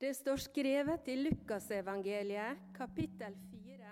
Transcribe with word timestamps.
Det 0.00 0.14
står 0.16 0.36
skrevet 0.40 1.08
i 1.12 1.14
Lukasevangeliet, 1.16 2.60
kapittel 2.72 3.34
4, 3.52 3.88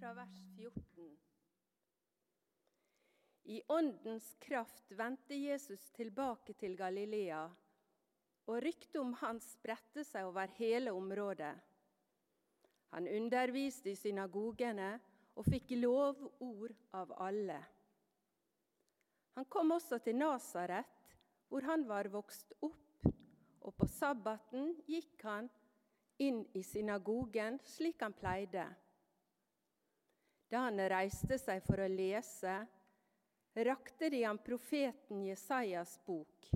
fra 0.00 0.08
vers 0.16 0.38
14. 0.56 1.10
I 3.54 3.60
åndens 3.70 4.32
kraft 4.42 4.90
vendte 4.98 5.36
Jesus 5.38 5.84
tilbake 5.94 6.56
til 6.58 6.74
Galilea, 6.74 7.44
og 8.50 8.58
ryktet 8.64 8.98
om 8.98 9.12
han 9.20 9.38
spredte 9.44 10.02
seg 10.08 10.26
over 10.26 10.50
hele 10.58 10.90
området. 10.90 11.52
Han 12.96 13.06
underviste 13.06 13.92
i 13.92 14.00
synagogene 14.00 14.88
og 15.38 15.46
fikk 15.46 15.76
lovord 15.84 16.74
av 16.98 17.14
alle. 17.28 17.60
Han 19.38 19.46
kom 19.46 19.70
også 19.78 20.02
til 20.02 20.18
Nasaret, 20.18 21.14
hvor 21.46 21.62
han 21.70 21.86
var 21.86 22.10
vokst 22.10 22.58
opp 22.58 22.85
og 23.66 23.74
på 23.74 23.86
sabbaten 23.90 24.72
gikk 24.86 25.22
han 25.26 25.48
inn 26.22 26.44
i 26.54 26.62
synagogen 26.64 27.58
slik 27.66 28.00
han 28.04 28.14
pleide. 28.16 28.66
Da 30.46 30.62
han 30.68 30.78
reiste 30.88 31.38
seg 31.42 31.64
for 31.66 31.82
å 31.82 31.88
lese, 31.90 32.60
rakte 33.66 34.10
de 34.12 34.22
ham 34.22 34.38
profeten 34.38 35.24
Jesajas 35.26 35.96
bok. 36.06 36.50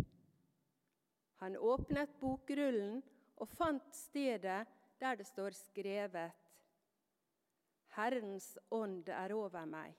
Han 1.42 1.56
åpnet 1.56 2.12
bokrullen 2.20 3.00
og 3.40 3.48
fant 3.56 3.96
stedet 3.96 4.62
der 5.00 5.16
det 5.16 5.26
står 5.26 5.56
skrevet 5.56 6.36
Herrens 7.96 8.52
ånd 8.70 9.08
er 9.10 9.32
over 9.34 9.64
meg, 9.66 9.96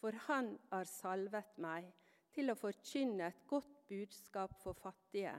for 0.00 0.16
han 0.28 0.54
har 0.70 0.86
salvet 0.88 1.58
meg 1.60 1.90
til 2.32 2.48
å 2.48 2.56
forkynne 2.56 3.28
et 3.28 3.42
godt 3.50 3.82
budskap 3.90 4.54
for 4.62 4.78
fattige. 4.78 5.34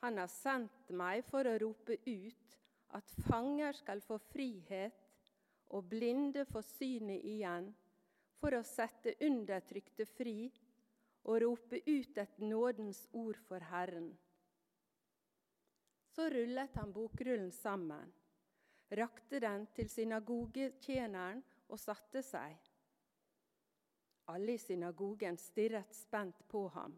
Han 0.00 0.18
har 0.18 0.30
sendt 0.32 0.92
meg 0.96 1.24
for 1.28 1.44
å 1.44 1.58
rope 1.60 1.96
ut 2.06 2.56
at 2.96 3.12
fanger 3.26 3.76
skal 3.76 4.00
få 4.04 4.16
frihet 4.30 4.96
og 5.70 5.86
blinde 5.92 6.46
få 6.48 6.62
synet 6.64 7.22
igjen, 7.26 7.68
for 8.40 8.56
å 8.56 8.64
sette 8.64 9.14
undertrykte 9.26 10.06
fri 10.08 10.48
og 11.28 11.42
rope 11.44 11.82
ut 11.84 12.18
et 12.18 12.38
nådens 12.40 13.04
ord 13.12 13.38
for 13.46 13.60
Herren. 13.70 14.08
Så 16.10 16.26
rullet 16.32 16.74
han 16.80 16.92
bokrullen 16.92 17.52
sammen, 17.52 18.08
rakte 18.96 19.38
den 19.44 19.68
til 19.76 19.88
synagogetjeneren 19.92 21.44
og 21.68 21.78
satte 21.78 22.24
seg. 22.26 22.56
Alle 24.32 24.56
i 24.56 24.62
synagogen 24.62 25.38
stirret 25.38 25.94
spent 25.94 26.40
på 26.48 26.64
ham. 26.74 26.96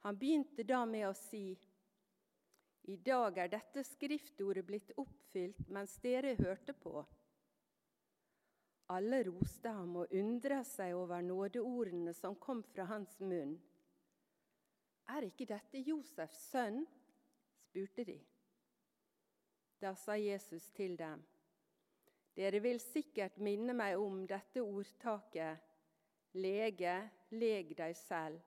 Han 0.00 0.18
begynte 0.18 0.64
da 0.64 0.84
med 0.88 1.06
å 1.10 1.14
si:" 1.14 1.58
I 2.88 2.96
dag 2.96 3.38
er 3.38 3.50
dette 3.52 3.84
skriftordet 3.84 4.64
blitt 4.66 4.92
oppfylt 4.98 5.68
mens 5.68 5.96
dere 6.02 6.34
hørte 6.38 6.72
på. 6.72 7.02
Alle 8.90 9.20
roste 9.28 9.70
ham 9.70 10.00
og 10.02 10.14
undra 10.16 10.62
seg 10.66 10.96
over 10.98 11.22
nådeordene 11.22 12.14
som 12.16 12.34
kom 12.40 12.62
fra 12.72 12.88
hans 12.90 13.20
munn. 13.20 13.54
Er 15.10 15.26
ikke 15.28 15.46
dette 15.46 15.82
Josefs 15.86 16.40
sønn? 16.50 16.82
spurte 17.70 18.04
de. 18.08 18.16
Da 19.80 19.94
sa 19.94 20.16
Jesus 20.18 20.66
til 20.74 20.96
dem, 20.98 21.22
dere 22.36 22.58
vil 22.60 22.80
sikkert 22.82 23.38
minne 23.38 23.74
meg 23.76 23.98
om 23.98 24.24
dette 24.28 24.62
ordtaket, 24.62 25.62
lege, 26.34 26.96
leg 27.30 27.72
deg 27.78 27.94
selv. 27.96 28.42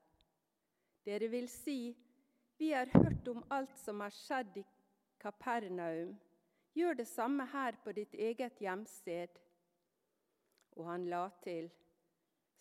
Dere 1.07 1.27
vil 1.31 1.49
si, 1.51 1.93
vi 2.63 2.73
har 2.73 2.85
hørt 2.85 3.27
om 3.27 3.43
alt 3.47 3.77
som 3.77 3.99
har 3.99 4.13
skjedd 4.15 4.57
i 4.57 4.61
Kapernaum. 5.19 6.13
Gjør 6.73 6.95
det 6.95 7.05
samme 7.09 7.43
her 7.51 7.75
på 7.83 7.91
ditt 7.91 8.13
eget 8.15 8.61
hjemsted. 8.63 9.33
Og 10.79 10.87
han 10.87 11.03
la 11.11 11.25
til, 11.43 11.67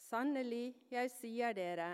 Sannelig, 0.02 0.74
jeg 0.90 1.12
sier 1.14 1.54
dere, 1.54 1.86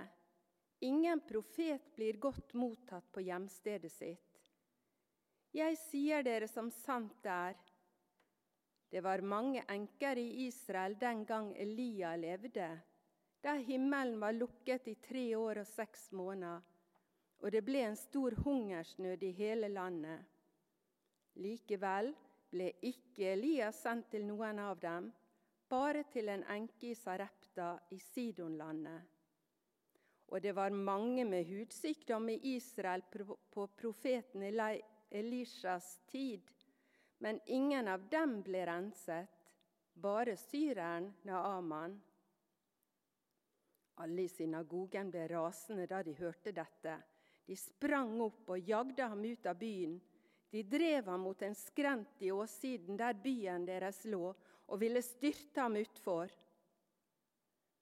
ingen 0.81 1.21
profet 1.29 1.91
blir 1.99 2.17
godt 2.23 2.55
mottatt 2.57 3.11
på 3.13 3.27
hjemstedet 3.27 3.93
sitt. 3.93 4.41
Jeg 5.53 5.77
sier 5.83 6.25
dere 6.25 6.49
som 6.49 6.73
sant 6.73 7.29
er, 7.29 7.61
det 8.89 9.05
var 9.05 9.21
mange 9.21 9.67
enker 9.69 10.17
i 10.17 10.47
Israel 10.47 10.97
den 10.97 11.27
gang 11.29 11.53
Elia 11.61 12.17
levde, 12.17 12.73
da 13.45 13.59
himmelen 13.69 14.17
var 14.25 14.33
lukket 14.33 14.89
i 14.89 14.97
tre 15.11 15.29
år 15.37 15.61
og 15.67 15.73
seks 15.77 16.09
måneder 16.17 16.65
og 17.41 17.53
det 17.55 17.63
ble 17.67 17.85
en 17.87 17.97
stor 17.97 18.35
hungersnød 18.45 19.23
i 19.23 19.31
hele 19.37 19.69
landet. 19.71 20.25
Likevel 21.39 22.11
ble 22.51 22.73
ikke 22.83 23.33
Elias 23.35 23.83
sendt 23.85 24.11
til 24.11 24.25
noen 24.27 24.59
av 24.59 24.81
dem, 24.83 25.13
bare 25.69 26.03
til 26.13 26.31
en 26.33 26.45
enke 26.51 26.91
i 26.91 26.97
Sarepta 26.97 27.77
i 27.95 27.99
Sidonlandet. 28.03 29.15
Og 30.29 30.43
det 30.45 30.53
var 30.57 30.75
mange 30.75 31.25
med 31.25 31.47
hudsykdom 31.49 32.29
i 32.29 32.41
Israel 32.57 33.03
på 33.53 33.67
profeten 33.77 34.43
Elishas 35.11 36.01
tid, 36.07 36.43
men 37.19 37.41
ingen 37.47 37.89
av 37.89 38.09
dem 38.11 38.43
ble 38.45 38.65
renset, 38.67 39.29
bare 39.95 40.37
syreren 40.37 41.09
Naaman. 41.25 41.97
Alle 43.99 44.27
i 44.27 44.31
synagogen 44.31 45.09
ble 45.11 45.25
rasende 45.33 45.89
da 45.91 46.03
de 46.07 46.15
hørte 46.15 46.53
dette. 46.55 46.99
De 47.49 47.57
sprang 47.57 48.19
opp 48.21 48.51
og 48.53 48.69
jagde 48.69 49.07
ham 49.09 49.23
ut 49.25 49.47
av 49.49 49.57
byen. 49.57 49.95
De 50.53 50.61
drev 50.69 51.07
ham 51.09 51.23
mot 51.25 51.43
en 51.43 51.57
skrent 51.57 52.21
i 52.25 52.29
åssiden 52.33 52.97
der 53.01 53.17
byen 53.17 53.65
deres 53.69 54.03
lå, 54.05 54.35
og 54.69 54.81
ville 54.83 55.01
styrte 55.05 55.65
ham 55.65 55.79
utfor. 55.81 56.29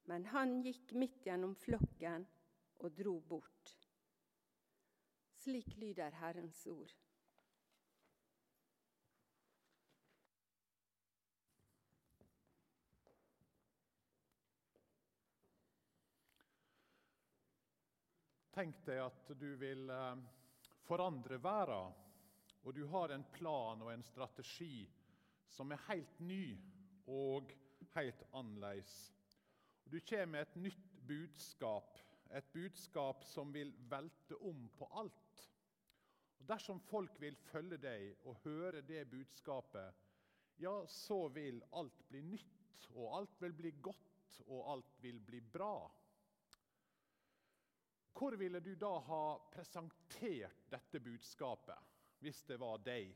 Men 0.07 0.23
han 0.31 0.61
gikk 0.63 0.93
midt 0.95 1.27
gjennom 1.27 1.55
flokken 1.59 2.23
og 2.79 2.95
dro 2.95 3.17
bort. 3.19 3.73
Slik 5.43 5.75
lyder 5.79 6.15
Herrens 6.21 6.63
ord. 6.71 6.95
Tenk 18.57 18.79
deg 18.87 19.03
at 19.03 19.27
du 19.37 19.51
vil 19.61 19.91
eh, 19.93 20.21
forandre 20.87 21.37
verden, 21.37 21.91
og 22.65 22.73
du 22.73 22.87
har 22.89 23.11
en 23.13 23.25
plan 23.35 23.83
og 23.85 23.91
en 23.91 24.05
strategi 24.07 24.87
som 25.53 25.69
er 25.75 25.83
helt 25.91 26.15
ny 26.25 26.55
og 27.13 27.51
helt 27.93 28.23
annerledes. 28.31 28.95
Du 29.85 29.99
kommer 30.09 30.31
med 30.31 30.47
et 30.47 30.55
nytt 30.63 30.95
budskap, 31.05 32.01
et 32.33 32.49
budskap 32.55 33.21
som 33.29 33.53
vil 33.53 33.75
velte 33.91 34.39
om 34.49 34.65
på 34.79 34.89
alt. 35.03 35.43
Og 36.41 36.49
Dersom 36.49 36.81
folk 36.89 37.21
vil 37.21 37.37
følge 37.51 37.77
deg 37.85 38.25
og 38.25 38.41
høre 38.47 38.81
det 38.81 39.05
budskapet, 39.13 40.01
ja, 40.57 40.73
så 40.89 41.27
vil 41.29 41.61
alt 41.77 42.01
bli 42.09 42.25
nytt, 42.33 42.89
og 42.95 43.19
alt 43.21 43.37
vil 43.45 43.53
bli 43.61 43.75
godt, 43.85 44.41
og 44.47 44.73
alt 44.73 44.97
vil 45.05 45.21
bli 45.29 45.45
bra. 45.45 45.75
Hvor 48.17 48.31
ville 48.31 48.59
du 48.59 48.71
da 48.75 48.95
ha 48.99 49.23
presentert 49.53 50.63
dette 50.71 50.99
budskapet, 50.99 51.77
hvis 52.19 52.39
det 52.49 52.57
var 52.57 52.81
deg? 52.81 53.11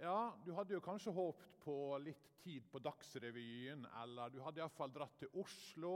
Ja, 0.00 0.36
Du 0.44 0.52
hadde 0.52 0.74
jo 0.74 0.80
kanskje 0.84 1.12
håpet 1.12 1.54
på 1.64 1.76
litt 2.04 2.28
tid 2.40 2.66
på 2.72 2.80
Dagsrevyen, 2.84 3.86
eller 4.02 4.32
du 4.32 4.40
hadde 4.44 4.60
iallfall 4.60 4.92
dratt 4.92 5.16
til 5.20 5.32
Oslo 5.40 5.94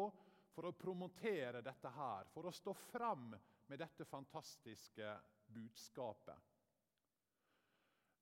for 0.55 0.69
å 0.69 0.77
promotere 0.77 1.61
dette 1.65 1.93
her, 1.93 2.29
for 2.33 2.49
å 2.49 2.53
stå 2.53 2.75
fram 2.93 3.31
med 3.67 3.81
dette 3.81 4.05
fantastiske 4.09 5.15
budskapet. 5.53 6.51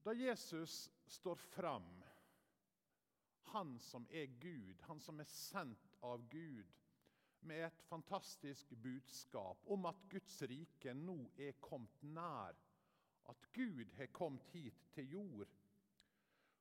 Da 0.02 0.14
Jesus 0.18 0.90
står 1.06 1.36
fram, 1.36 1.90
han 3.52 3.78
som 3.78 4.06
er 4.10 4.26
Gud, 4.40 4.82
han 4.88 5.00
som 5.00 5.20
er 5.20 5.30
sendt 5.30 5.98
av 6.02 6.24
Gud, 6.30 6.66
med 7.42 7.66
et 7.66 7.82
fantastisk 7.88 8.70
budskap 8.70 9.64
om 9.66 9.86
at 9.90 10.02
Guds 10.10 10.42
rike 10.48 10.94
nå 10.94 11.16
er 11.36 11.58
kommet 11.60 12.02
nær. 12.02 12.58
At 13.30 13.46
Gud 13.54 13.92
har 13.98 14.10
kommet 14.14 14.46
hit 14.52 14.82
til 14.94 15.10
jord. 15.12 15.54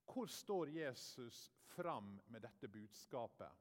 Hvor 0.05 0.27
står 0.27 0.69
Jesus 0.75 1.51
fram 1.73 2.19
med 2.27 2.41
dette 2.41 2.67
budskapet? 2.67 3.51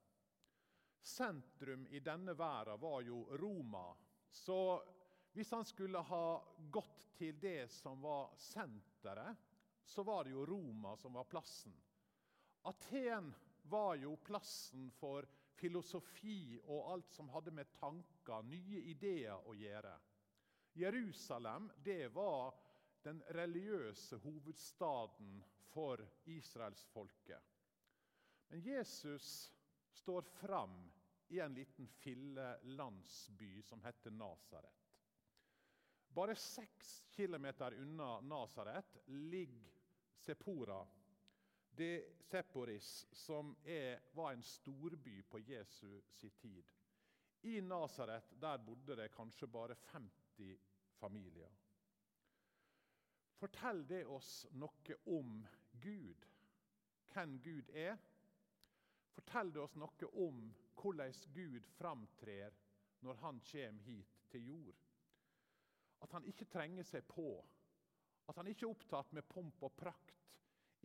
Sentrum 1.01 1.87
i 1.91 2.01
denne 2.05 2.35
verden 2.37 2.81
var 2.81 3.01
jo 3.01 3.23
Roma. 3.41 3.87
Så 4.31 4.83
hvis 5.33 5.51
han 5.51 5.65
skulle 5.65 5.99
ha 5.99 6.25
gått 6.71 7.07
til 7.17 7.39
det 7.41 7.71
som 7.73 8.03
var 8.03 8.35
senteret, 8.37 9.37
så 9.85 10.03
var 10.03 10.25
det 10.25 10.35
jo 10.35 10.47
Roma 10.47 10.97
som 10.97 11.15
var 11.17 11.25
plassen. 11.31 11.75
Aten 12.63 13.33
var 13.63 13.95
jo 13.97 14.17
plassen 14.17 14.91
for 14.99 15.27
filosofi 15.61 16.59
og 16.65 16.93
alt 16.95 17.13
som 17.13 17.29
hadde 17.35 17.53
med 17.55 17.71
tanker, 17.77 18.43
nye 18.49 18.81
ideer 18.93 19.49
å 19.49 19.55
gjøre. 19.57 19.95
Jerusalem 20.81 21.69
det 21.85 22.09
var 22.15 22.55
den 23.05 23.23
religiøse 23.37 24.19
hovedstaden 24.25 25.41
for 25.71 26.03
israelsfolket. 26.25 27.57
Men 28.51 28.63
Jesus 28.65 29.53
står 29.93 30.23
fram 30.23 30.77
i 31.31 31.41
en 31.41 31.55
liten 31.55 31.87
fillelandsby 31.87 33.63
som 33.63 33.83
heter 33.85 34.11
Nasaret. 34.11 34.77
Bare 36.11 36.35
seks 36.35 37.05
kilometer 37.15 37.77
unna 37.79 38.21
Nasaret 38.21 38.97
ligger 39.07 39.71
Sepora, 40.19 40.87
det 41.77 42.05
Seporis, 42.31 43.07
som 43.13 43.57
er, 43.65 44.01
var 44.13 44.33
en 44.33 44.43
storby 44.43 45.23
på 45.23 45.39
Jesu 45.39 46.01
si 46.13 46.31
tid. 46.31 46.71
I 47.43 47.61
Nasaret 47.61 48.35
bodde 48.67 48.97
det 48.97 49.09
kanskje 49.15 49.47
bare 49.49 49.75
50 49.75 50.59
familier. 51.01 51.53
Fortell 53.41 53.87
det 53.89 54.03
oss 54.07 54.47
noe 54.53 54.97
om 55.09 55.39
Gud, 55.81 56.27
hvem 57.15 57.39
Gud 57.41 57.71
er? 57.73 57.97
Fortell 59.15 59.53
det 59.55 59.63
oss 59.63 59.79
noe 59.81 60.11
om 60.27 60.43
hvordan 60.77 61.17
Gud 61.33 61.67
framtrer 61.79 62.53
når 63.01 63.15
han 63.23 63.41
kommer 63.51 63.83
hit 63.87 64.21
til 64.29 64.47
jord. 64.47 64.85
At 66.05 66.13
han 66.13 66.25
ikke 66.29 66.49
trenger 66.53 66.85
seg 66.85 67.09
på. 67.09 67.33
At 68.29 68.37
han 68.37 68.49
ikke 68.49 68.67
er 68.67 68.75
opptatt 68.75 69.13
med 69.17 69.29
pomp 69.29 69.63
og 69.65 69.73
prakt. 69.77 70.21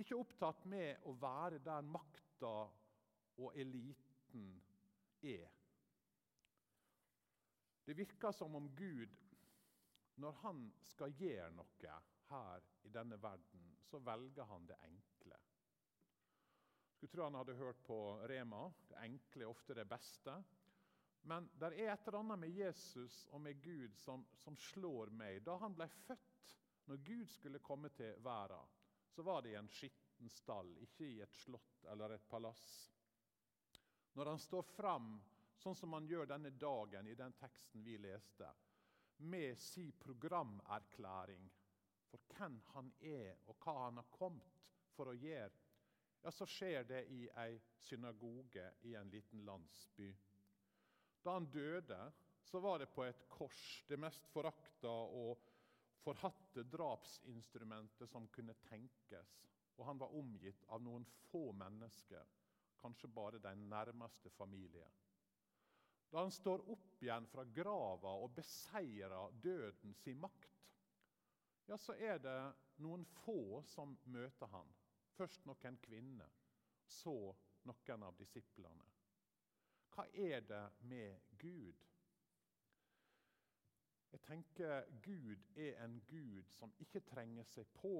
Ikke 0.01 0.17
opptatt 0.19 0.65
med 0.67 1.05
å 1.07 1.13
være 1.19 1.61
der 1.63 1.85
makta 1.87 2.55
og 3.39 3.59
eliten 3.59 4.49
er. 5.23 5.51
Det 7.85 7.95
virker 7.97 8.31
som 8.31 8.55
om 8.55 8.67
Gud, 8.75 9.13
når 10.15 10.37
han 10.41 10.61
skal 10.81 11.13
gjøre 11.19 11.51
noe 11.53 11.95
her 12.29 12.67
i 12.87 12.91
denne 12.91 13.19
verden, 13.21 13.75
så 13.85 13.99
velger 13.99 14.47
han 14.49 14.67
det 14.67 14.77
enkle. 14.87 15.39
Skulle 16.95 17.11
tro 17.11 17.25
han 17.27 17.37
hadde 17.37 17.57
hørt 17.59 17.81
på 17.85 17.97
Rema. 18.31 18.69
Det 18.89 19.01
enkle 19.03 19.43
er 19.43 19.51
ofte 19.51 19.75
det 19.77 19.85
beste. 19.89 20.35
Men 21.27 21.49
det 21.59 21.71
er 21.73 21.93
et 21.93 22.07
eller 22.07 22.21
annet 22.21 22.41
med 22.45 22.55
Jesus 22.55 23.25
og 23.33 23.41
med 23.41 23.61
Gud 23.61 23.95
som, 23.99 24.25
som 24.43 24.57
slår 24.71 25.11
meg. 25.13 25.41
Da 25.45 25.57
han 25.61 25.75
ble 25.75 25.87
født, 26.05 26.55
når 26.85 27.01
Gud 27.05 27.27
skulle 27.33 27.63
komme 27.65 27.89
til 27.97 28.15
verden, 28.23 28.73
så 29.15 29.23
var 29.23 29.41
det 29.41 29.49
i 29.49 29.55
en 29.55 29.69
skitten 29.71 30.29
stall, 30.29 30.73
ikke 30.83 31.07
i 31.07 31.21
et 31.23 31.35
slott 31.39 31.85
eller 31.91 32.15
et 32.15 32.27
palass. 32.27 32.65
Når 34.13 34.31
han 34.33 34.39
står 34.39 34.63
fram, 34.75 35.13
sånn 35.59 35.75
som 35.75 35.95
han 35.95 36.07
gjør 36.07 36.27
denne 36.27 36.51
dagen 36.59 37.07
i 37.07 37.15
den 37.15 37.35
teksten 37.39 37.83
vi 37.83 37.95
leste, 38.03 38.49
med 39.23 39.55
si 39.59 39.85
programerklæring 39.95 41.47
for 42.09 42.35
hvem 42.35 42.59
han 42.73 42.91
er 42.99 43.47
og 43.47 43.55
hva 43.63 43.77
han 43.85 44.01
har 44.01 44.11
kommet 44.11 44.67
for 44.97 45.11
å 45.11 45.15
gjøre, 45.15 45.63
ja, 46.25 46.31
så 46.31 46.47
skjer 46.49 46.83
det 46.89 47.05
i 47.13 47.25
ei 47.39 47.55
synagoge 47.87 48.67
i 48.89 48.95
en 48.99 49.11
liten 49.13 49.43
landsby. 49.47 50.09
Da 51.23 51.37
han 51.37 51.47
døde, 51.53 51.99
så 52.43 52.59
var 52.59 52.79
det 52.81 52.91
på 52.91 53.05
et 53.05 53.23
kors, 53.29 53.83
det 53.87 53.99
mest 54.01 54.27
forakta 54.33 54.91
og 54.91 55.54
forhatte 56.05 56.63
drapsinstrumentet 56.69 58.09
som 58.09 58.27
kunne 58.27 58.53
tenkes. 58.69 59.33
Og 59.75 59.85
han 59.89 59.99
var 59.99 60.13
omgitt 60.15 60.61
av 60.71 60.83
noen 60.85 61.03
få 61.27 61.49
mennesker, 61.57 62.23
kanskje 62.79 63.09
bare 63.11 63.41
den 63.43 63.65
nærmeste 63.71 64.31
familie. 64.37 64.87
Da 66.11 66.21
han 66.21 66.31
står 66.31 66.63
opp 66.71 67.01
igjen 67.03 67.25
fra 67.27 67.43
grava 67.57 68.13
og 68.23 68.35
beseirer 68.37 69.33
døden 69.43 69.95
sin 69.99 70.21
makt, 70.21 70.51
ja, 71.65 71.77
så 71.81 71.95
er 71.97 72.21
det 72.21 72.37
noen 72.85 73.03
få 73.23 73.63
som 73.65 73.97
møter 74.13 74.51
han. 74.53 74.69
Først 75.17 75.47
noen 75.49 75.79
kvinner, 75.81 76.29
så 76.85 77.33
noen 77.65 78.05
av 78.05 78.15
disiplene. 78.19 78.85
Hva 79.95 80.05
er 80.13 80.43
det 80.45 80.63
med 80.85 81.35
Gud? 81.41 81.81
Jeg 84.11 84.21
tenker 84.21 84.85
Gud 85.03 85.57
er 85.57 85.83
en 85.83 85.99
Gud 86.09 86.43
som 86.55 86.73
ikke 86.79 87.03
trenger 87.09 87.47
seg 87.49 87.67
på. 87.75 87.95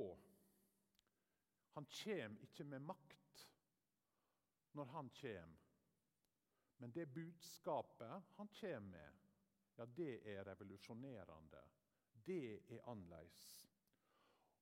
Han 1.76 1.88
kommer 2.04 2.44
ikke 2.48 2.64
med 2.64 2.80
makt 2.80 3.46
når 4.76 4.92
han 4.94 5.10
kommer. 5.22 5.62
Men 6.78 6.92
det 6.92 7.06
budskapet 7.14 8.24
han 8.36 8.50
kommer 8.60 8.80
med, 8.80 9.22
ja, 9.76 9.86
det 9.86 10.16
er 10.28 10.44
revolusjonerende. 10.48 11.62
Det 12.26 12.62
er 12.74 12.90
annerledes. 12.90 13.46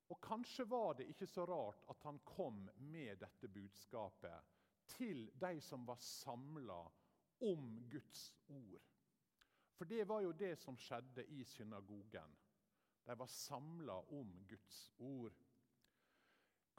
Og 0.09 0.19
Kanskje 0.21 0.65
var 0.69 0.93
det 0.93 1.07
ikke 1.09 1.27
så 1.27 1.45
rart 1.45 1.85
at 1.89 2.03
han 2.05 2.19
kom 2.27 2.67
med 2.77 3.17
dette 3.21 3.49
budskapet 3.49 4.51
til 4.93 5.25
de 5.41 5.61
som 5.61 5.87
var 5.87 5.97
samla 6.01 6.81
om 7.41 7.89
Guds 7.89 8.33
ord. 8.47 8.92
For 9.77 9.89
det 9.89 10.03
var 10.09 10.21
jo 10.21 10.31
det 10.37 10.55
som 10.61 10.77
skjedde 10.77 11.25
i 11.33 11.43
synagogen. 11.43 12.35
De 13.05 13.15
var 13.19 13.27
samla 13.27 13.99
om 14.15 14.33
Guds 14.47 14.91
ord. 14.97 15.33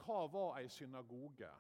Hva 0.01 0.25
var 0.33 0.59
ei 0.61 0.69
synagoge? 0.73 1.51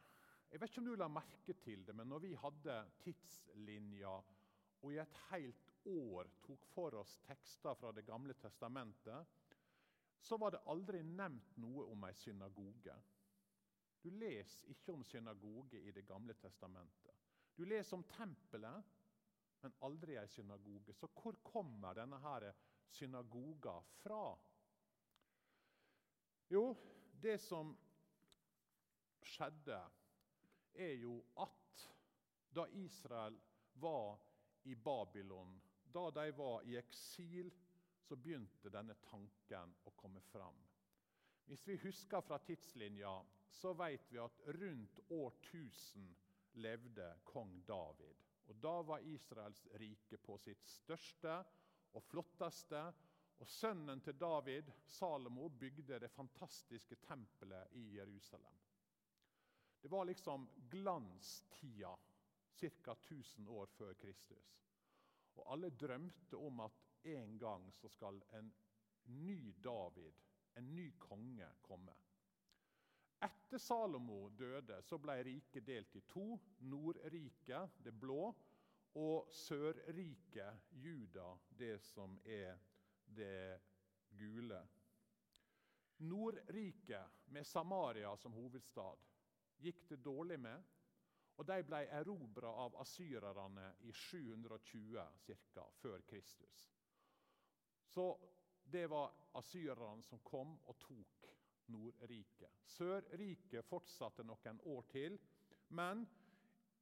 Jeg 0.51 0.61
vet 0.61 0.71
ikke 0.71 0.81
om 0.85 0.89
du 0.89 0.97
la 0.97 1.09
merke 1.11 1.55
til 1.59 1.85
det, 1.87 1.95
men 1.97 2.09
når 2.09 2.23
vi 2.23 2.33
hadde 2.39 2.77
tidslinja 3.03 4.15
og 4.85 4.93
i 4.93 5.01
et 5.03 5.17
helt 5.31 5.73
år 5.89 6.29
tok 6.45 6.67
for 6.75 6.95
oss 7.01 7.17
tekster 7.27 7.75
fra 7.75 7.93
Det 7.93 8.05
gamle 8.07 8.35
testamentet, 8.35 9.27
så 10.21 10.37
var 10.41 10.55
det 10.55 10.65
aldri 10.73 11.03
nevnt 11.03 11.57
noe 11.61 11.87
om 11.93 12.05
ei 12.09 12.15
synagoge. 12.17 12.95
Du 14.05 14.11
leser 14.13 14.69
ikke 14.73 14.93
om 14.93 15.05
synagoge 15.05 15.81
i 15.81 15.93
Det 15.93 16.05
gamle 16.07 16.35
testamentet. 16.35 17.17
Du 17.57 17.65
leser 17.65 17.97
om 17.97 18.05
tempelet, 18.05 18.85
men 19.65 19.77
aldri 19.81 20.19
ei 20.21 20.29
synagoge. 20.29 20.93
Så 20.93 21.09
hvor 21.17 21.39
kommer 21.43 21.97
denne 21.97 22.19
her 22.21 22.51
synagoga 22.93 23.79
fra? 24.03 24.37
Jo, 26.53 26.67
det 27.23 27.39
som 27.41 27.73
skjedde, 29.25 29.79
er 30.75 30.97
jo 31.01 31.15
at 31.41 31.85
da 32.55 32.67
Israel 32.77 33.39
var 33.81 34.19
i 34.69 34.75
Babylon, 34.75 35.57
da 35.95 36.11
de 36.11 36.27
var 36.37 36.67
i 36.69 36.77
eksil, 36.77 37.49
så 38.05 38.17
begynte 38.21 38.73
denne 38.75 38.99
tanken 39.07 39.73
å 39.89 39.95
komme 39.97 40.21
fram. 40.29 40.59
Hvis 41.49 41.65
vi 41.69 41.79
husker 41.87 42.21
fra 42.21 42.39
tidslinja, 42.45 43.15
så 43.49 43.73
vet 43.79 44.13
vi 44.13 44.21
at 44.21 44.45
rundt 44.59 45.01
år 45.09 45.33
1000 45.41 46.13
levde 46.61 47.09
kong 47.25 47.63
David. 47.69 48.24
Og 48.47 48.57
Da 48.61 48.83
var 48.83 49.05
Israels 49.09 49.67
rike 49.81 50.19
på 50.19 50.37
sitt 50.39 50.65
største 50.69 51.39
og 51.95 52.05
flotteste. 52.05 52.83
Og 53.43 53.49
Sønnen 53.51 54.01
til 54.05 54.19
David, 54.19 54.71
Salomo, 54.87 55.49
bygde 55.49 55.99
det 56.01 56.11
fantastiske 56.13 56.97
tempelet 57.03 57.73
i 57.81 57.97
Jerusalem. 57.97 58.61
Det 59.81 59.91
var 59.91 60.05
liksom 60.05 60.49
glanstida 60.71 61.97
ca. 62.55 62.93
1000 62.93 63.49
år 63.49 63.67
før 63.67 63.95
Kristus. 63.95 64.55
Og 65.35 65.53
alle 65.53 65.71
drømte 65.71 66.37
om 66.37 66.61
at 66.61 66.79
en 67.05 67.39
gang 67.39 67.73
så 67.75 67.89
skal 67.89 68.23
en 68.39 68.53
ny 69.05 69.55
David, 69.65 70.15
en 70.57 70.75
ny 70.75 70.87
konge, 70.99 71.49
komme. 71.61 71.93
Etter 73.25 73.59
Salomo 73.59 74.29
døde, 74.37 74.83
så 74.83 74.99
ble 75.01 75.17
riket 75.25 75.65
delt 75.67 75.97
i 75.97 76.03
to. 76.11 76.35
Nordriket, 76.69 77.79
det 77.85 77.95
blå, 77.97 78.35
og 79.01 79.31
Sørriket, 79.33 80.69
Juda, 80.71 81.31
det 81.49 81.79
som 81.83 82.19
er 82.25 82.59
det 83.05 83.61
gule. 84.19 84.61
Nordriket, 86.05 87.25
med 87.27 87.47
Samaria 87.47 88.17
som 88.17 88.37
hovedstad, 88.37 89.01
gikk 89.65 89.89
det 89.89 90.03
dårlig 90.05 90.39
med. 90.41 90.71
Og 91.35 91.47
de 91.49 91.57
ble 91.67 91.81
erobra 91.91 92.53
av 92.63 92.77
asyrerne 92.79 93.73
i 93.83 93.93
720 93.93 95.01
ca. 95.27 95.65
før 95.81 96.05
Kristus. 96.07 96.69
Så 97.89 98.07
det 98.63 98.87
var 98.91 99.11
asyrerne 99.35 100.03
som 100.03 100.21
kom 100.23 100.55
og 100.63 100.79
tok 100.79 101.27
Nordriket. 101.73 102.61
Sørriket 102.77 103.67
fortsatte 103.69 104.25
noen 104.27 104.61
år 104.69 104.87
til, 104.93 105.19
men 105.77 106.05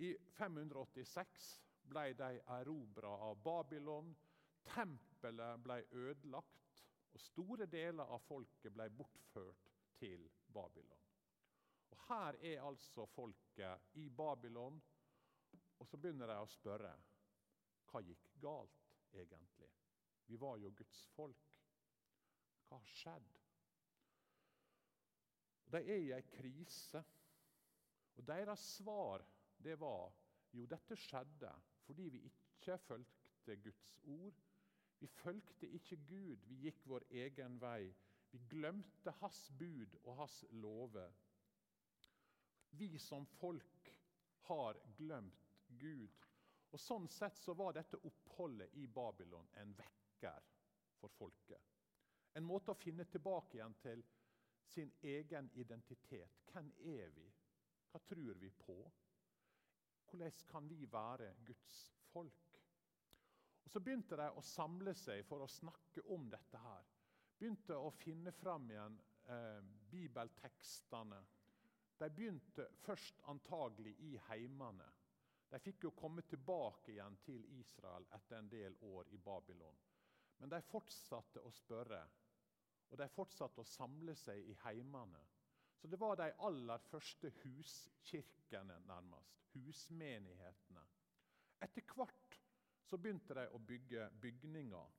i 0.03 0.13
586 0.39 1.49
ble 1.93 2.13
de 2.19 2.41
erobra 2.57 3.13
av 3.29 3.39
Babylon. 3.45 4.13
Tempelet 4.73 5.63
ble 5.63 5.79
ødelagt, 5.91 6.83
og 7.13 7.21
store 7.21 7.67
deler 7.67 8.09
av 8.15 8.23
folket 8.25 8.73
ble 8.75 8.89
bortført 8.97 9.73
til 9.99 10.29
Babylon. 10.55 11.09
Og 11.93 11.99
Her 12.09 12.39
er 12.41 12.65
altså 12.65 13.07
folket 13.07 13.97
i 14.01 14.09
Babylon, 14.09 14.81
og 15.79 15.87
så 15.87 15.99
begynner 15.99 16.31
de 16.31 16.39
å 16.41 16.51
spørre 16.51 16.93
hva 17.91 18.01
gikk 18.07 18.29
galt 18.41 18.89
egentlig. 19.13 19.69
Vi 20.27 20.39
var 20.41 20.57
jo 20.63 20.71
Guds 20.77 21.03
folk. 21.17 21.49
Hva 22.69 22.79
har 22.79 22.93
skjedd? 22.97 23.33
De 25.73 25.81
er 25.81 25.99
i 26.05 26.13
ei 26.13 26.23
krise. 26.35 27.01
Og 28.17 28.27
Deres 28.29 28.65
svar 28.77 29.25
det 29.65 29.79
var 29.81 30.13
jo 30.53 30.67
dette 30.69 30.97
skjedde 30.99 31.53
fordi 31.87 32.09
vi 32.13 32.23
ikke 32.29 32.77
fulgte 32.87 33.57
Guds 33.65 33.99
ord. 34.05 34.41
Vi 35.01 35.07
fulgte 35.07 35.67
ikke 35.67 35.97
Gud, 36.07 36.45
vi 36.47 36.61
gikk 36.67 36.85
vår 36.87 37.07
egen 37.25 37.57
vei. 37.63 37.89
Vi 38.31 38.39
glemte 38.53 39.15
Hans 39.19 39.49
bud 39.59 39.97
og 40.05 40.17
Hans 40.21 40.45
lover. 40.51 41.11
Vi 42.71 42.99
som 42.99 43.27
folk 43.27 43.91
har 44.49 44.79
glemt 44.97 45.57
Gud. 45.81 46.23
Og 46.73 46.81
Sånn 46.81 47.09
sett 47.13 47.37
så 47.37 47.53
var 47.59 47.75
dette 47.77 48.01
oppholdet 48.09 48.73
i 48.81 48.87
Babylon 48.87 49.49
en 49.61 49.75
vekker 49.77 50.47
for 51.01 51.13
folket. 51.19 51.61
En 52.39 52.47
måte 52.49 52.73
å 52.73 52.79
finne 52.79 53.05
tilbake 53.05 53.59
igjen 53.59 53.75
til 53.83 54.05
sin 54.65 54.93
egen 55.03 55.51
identitet. 55.55 56.43
Hvem 56.53 56.73
er 56.79 57.11
vi? 57.15 57.27
Hva 57.91 58.01
tror 58.09 58.39
vi 58.41 58.51
på? 58.51 58.77
Hvordan 60.11 60.33
kan 60.49 60.69
vi 60.69 60.87
være 60.93 61.35
Guds 61.47 61.95
folk? 62.13 62.61
Og 63.65 63.71
Så 63.71 63.81
begynte 63.81 64.17
de 64.17 64.31
å 64.31 64.43
samle 64.45 64.95
seg 64.95 65.25
for 65.27 65.45
å 65.45 65.49
snakke 65.49 66.05
om 66.15 66.29
dette. 66.31 66.59
her. 66.59 66.89
Begynte 67.39 67.77
å 67.77 67.91
finne 67.91 68.33
fram 68.33 68.71
igjen 68.71 68.99
eh, 69.29 69.63
bibeltekstene. 69.91 71.23
De 71.99 72.11
begynte 72.11 72.69
først 72.83 73.23
antagelig 73.31 73.95
i 74.01 74.17
heimene. 74.29 74.89
De 75.53 75.59
fikk 75.61 75.85
jo 75.85 75.91
komme 75.97 76.23
tilbake 76.23 76.93
igjen 76.95 77.17
til 77.27 77.45
Israel 77.59 78.07
etter 78.17 78.39
en 78.39 78.49
del 78.49 78.77
år 78.89 79.09
i 79.13 79.19
Babylon. 79.19 79.81
Men 80.39 80.51
de 80.51 80.63
fortsatte 80.67 81.43
å 81.45 81.51
spørre, 81.55 82.01
og 82.93 82.99
de 83.01 83.09
fortsatte 83.09 83.63
å 83.63 83.69
samle 83.69 84.15
seg 84.21 84.45
i 84.53 84.57
heimene. 84.67 85.21
Så 85.81 85.89
det 85.89 85.99
var 85.99 86.19
de 86.21 86.29
aller 86.47 86.83
første 86.91 87.33
huskirkene, 87.43 88.77
nærmest. 88.87 89.39
Husmenighetene. 89.53 90.85
Etter 91.65 91.87
hvert 91.97 92.39
så 92.87 92.99
begynte 93.01 93.35
de 93.35 93.47
å 93.51 93.59
bygge 93.59 94.11
bygninger. 94.21 94.93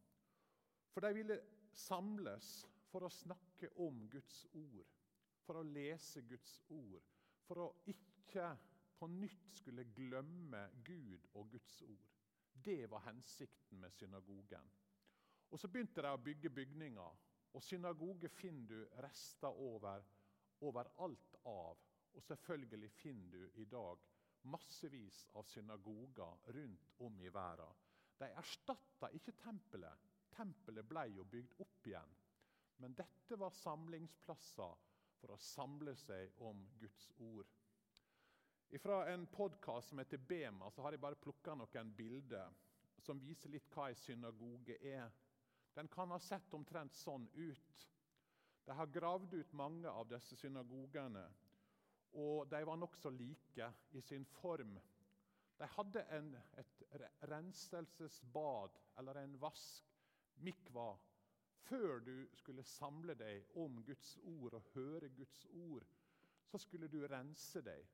For 0.94 1.06
de 1.06 1.14
ville 1.16 1.38
samles 1.74 2.50
for 2.90 3.06
å 3.06 3.14
snakke 3.14 3.70
om 3.86 4.04
Guds 4.10 4.44
ord, 4.58 4.90
for 5.46 5.60
å 5.60 5.66
lese 5.66 6.22
Guds 6.30 6.60
ord, 6.74 7.02
for 7.46 7.62
å 7.64 7.72
ikke 7.90 8.52
på 8.98 9.10
nytt 9.12 9.58
skulle 9.58 9.86
glemme 9.96 10.68
Gud 10.86 11.26
og 11.34 11.52
Guds 11.52 11.82
ord. 11.86 12.10
Det 12.54 12.86
var 12.90 13.06
hensikten 13.08 13.82
med 13.82 13.92
synagogen. 13.92 14.70
Og 15.52 15.60
Så 15.60 15.68
begynte 15.68 16.02
de 16.02 16.10
å 16.10 16.22
bygge 16.22 16.50
bygninger, 16.50 17.18
og 17.54 17.64
synagoge 17.64 18.30
finner 18.34 18.68
du 18.70 19.00
rester 19.06 19.62
over 19.62 20.04
overalt 20.64 21.36
av. 21.50 21.80
Og 22.14 22.24
selvfølgelig 22.24 22.90
finner 22.92 23.32
du 23.38 23.62
i 23.62 23.66
dag 23.66 24.02
massevis 24.50 25.24
av 25.34 25.48
synagoger 25.50 26.54
rundt 26.58 26.92
om 27.06 27.22
i 27.22 27.30
verden. 27.34 27.82
De 28.20 28.30
erstatta 28.38 29.10
ikke 29.18 29.36
tempelet. 29.42 30.10
Tempelet 30.34 30.88
ble 30.90 31.08
jo 31.16 31.26
bygd 31.30 31.56
opp 31.64 31.88
igjen. 31.90 32.16
Men 32.82 32.96
dette 32.98 33.38
var 33.40 33.54
samlingsplasser 33.56 34.78
for 35.20 35.34
å 35.34 35.42
samle 35.42 35.96
seg 35.96 36.42
om 36.44 36.66
Guds 36.80 37.10
ord. 37.24 37.50
Fra 38.82 39.04
en 39.12 39.28
podkast 39.30 39.92
som 39.92 40.00
heter 40.02 40.18
Bema, 40.18 40.72
så 40.72 40.82
har 40.82 40.96
jeg 40.96 41.02
bare 41.04 41.20
plukka 41.22 41.54
noen 41.56 41.92
bilder 41.94 42.50
som 43.04 43.20
viser 43.22 43.52
litt 43.54 43.70
hva 43.74 43.92
en 43.92 44.00
synagoge 44.00 44.80
er. 44.82 45.12
Den 45.74 45.88
kan 45.88 46.12
ha 46.12 46.20
sett 46.20 46.53
omtrent 46.53 46.94
sånn 46.96 47.25
ut. 47.34 47.86
De 48.65 48.75
har 48.77 48.92
gravd 48.94 49.34
ut 49.34 49.53
mange 49.58 49.89
av 49.89 50.08
disse 50.08 50.38
synagogene, 50.39 51.24
og 52.22 52.46
de 52.50 52.60
var 52.70 52.77
nokså 52.77 53.10
like 53.12 53.72
i 53.92 54.01
sin 54.01 54.25
form. 54.38 54.77
De 55.58 55.70
hadde 55.75 56.03
en, 56.15 56.30
et 56.62 56.84
renselsesbad, 57.30 58.77
eller 59.01 59.20
en 59.24 59.36
vask, 59.42 59.89
mikva, 60.46 60.94
før 61.63 62.00
du 62.06 62.15
skulle 62.38 62.65
samle 62.68 63.15
deg 63.18 63.58
om 63.60 63.82
Guds 63.88 64.15
ord 64.30 64.58
og 64.60 64.72
høre 64.75 65.10
Guds 65.18 65.44
ord. 65.65 65.86
Så 66.51 66.60
skulle 66.62 66.89
du 66.92 67.01
rense 67.08 67.62
deg. 67.65 67.86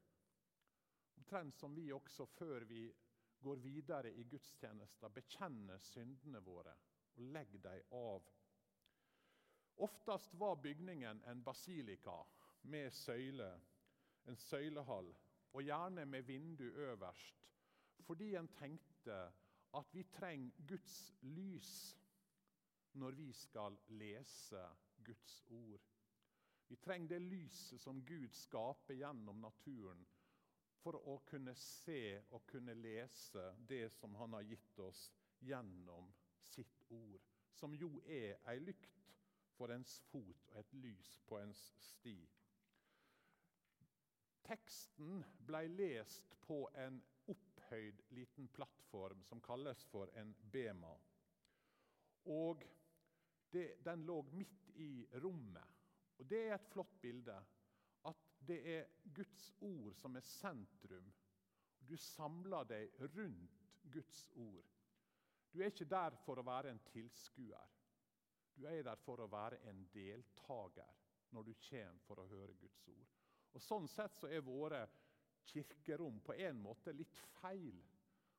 Omtrent 1.19 1.55
som 1.59 1.75
vi 1.75 1.91
også, 1.93 2.25
før 2.35 2.65
vi 2.67 2.83
går 3.39 3.61
videre 3.63 4.11
i 4.11 4.25
gudstjenester, 4.27 5.11
bekjenner 5.15 5.79
syndene 5.79 6.41
våre 6.43 6.73
og 7.19 7.25
legg 7.35 7.55
dem 7.63 7.95
av 7.95 8.27
Oftest 9.83 10.33
var 10.39 10.55
bygningen 10.63 11.21
en 11.31 11.41
basilika 11.43 12.15
med 12.71 12.91
søyle, 12.91 13.49
en 14.27 14.35
søylehall, 14.35 15.07
og 15.53 15.63
gjerne 15.63 16.03
med 16.05 16.27
vindu 16.27 16.63
øverst, 16.63 17.45
fordi 18.07 18.33
en 18.35 18.47
tenkte 18.59 19.19
at 19.79 19.93
vi 19.95 20.03
trenger 20.03 20.65
Guds 20.67 20.97
lys 21.21 21.71
når 22.99 23.15
vi 23.21 23.29
skal 23.33 23.77
lese 23.87 24.63
Guds 25.05 25.35
ord. 25.49 25.87
Vi 26.67 26.75
trenger 26.75 27.15
det 27.15 27.21
lyset 27.21 27.81
som 27.81 28.03
Gud 28.05 28.35
skaper 28.35 28.99
gjennom 28.99 29.39
naturen, 29.41 30.03
for 30.83 30.99
å 31.07 31.17
kunne 31.27 31.55
se 31.55 32.19
og 32.31 32.45
kunne 32.51 32.75
lese 32.75 33.51
det 33.69 33.87
som 33.99 34.15
Han 34.15 34.33
har 34.37 34.47
gitt 34.47 34.79
oss 34.79 35.09
gjennom 35.43 36.11
sitt 36.43 36.81
ord, 36.89 37.21
som 37.51 37.75
jo 37.75 37.89
er 38.05 38.37
ei 38.51 38.59
lykt 38.59 38.99
for 39.57 39.73
ens 39.75 39.99
fot 40.11 40.51
og 40.53 40.61
et 40.61 40.75
lys 40.83 41.15
på 41.27 41.39
ens 41.41 41.63
sti. 41.83 42.15
Teksten 44.47 45.19
ble 45.45 45.65
lest 45.75 46.37
på 46.45 46.63
en 46.85 47.01
opphøyd 47.29 48.01
liten 48.17 48.47
plattform 48.55 49.21
som 49.27 49.41
kalles 49.45 49.83
for 49.91 50.09
en 50.17 50.31
bema. 50.51 50.95
Og 52.25 52.63
det, 53.51 53.83
Den 53.85 54.05
lå 54.05 54.21
midt 54.31 54.69
i 54.75 55.07
rommet. 55.23 55.75
Og 56.17 56.29
Det 56.29 56.41
er 56.47 56.55
et 56.55 56.71
flott 56.71 57.01
bilde. 57.01 57.35
At 58.05 58.25
det 58.47 58.59
er 58.77 58.85
Guds 59.15 59.53
ord 59.61 59.93
som 59.93 60.15
er 60.15 60.25
sentrum. 60.25 61.13
Du 61.89 61.97
samler 61.97 62.63
deg 62.63 63.01
rundt 63.15 63.65
Guds 63.91 64.27
ord. 64.35 64.78
Du 65.51 65.61
er 65.61 65.71
ikke 65.71 65.89
der 65.89 66.15
for 66.25 66.39
å 66.39 66.45
være 66.45 66.73
en 66.73 66.81
tilskuer. 66.91 67.75
Du 68.55 68.65
er 68.67 68.83
der 68.83 68.99
for 69.01 69.23
å 69.23 69.29
være 69.31 69.61
en 69.69 69.85
deltaker 69.93 70.97
når 71.33 71.47
du 71.47 71.53
kommer 71.69 72.01
for 72.05 72.21
å 72.21 72.27
høre 72.29 72.57
Guds 72.59 72.87
ord. 72.91 73.15
Og 73.55 73.63
Sånn 73.63 73.87
sett 73.89 74.17
så 74.17 74.29
er 74.29 74.45
våre 74.45 74.83
kirkerom 75.49 76.19
på 76.21 76.35
en 76.37 76.59
måte 76.61 76.93
litt 76.93 77.17
feil. 77.39 77.79